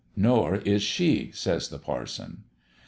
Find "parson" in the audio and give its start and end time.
1.77-2.45